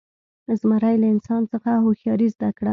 زمري 0.59 0.95
له 1.01 1.07
انسان 1.15 1.41
څخه 1.51 1.71
هوښیاري 1.83 2.27
زده 2.35 2.49
کړه. 2.57 2.69